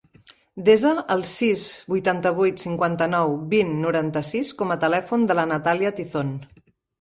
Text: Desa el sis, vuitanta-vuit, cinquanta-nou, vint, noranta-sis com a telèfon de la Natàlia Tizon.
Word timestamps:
Desa 0.67 0.93
el 1.15 1.19
sis, 1.31 1.65
vuitanta-vuit, 1.93 2.63
cinquanta-nou, 2.67 3.35
vint, 3.53 3.75
noranta-sis 3.85 4.51
com 4.63 4.75
a 4.75 4.79
telèfon 4.87 5.29
de 5.33 5.39
la 5.43 5.47
Natàlia 5.53 5.95
Tizon. 6.01 6.35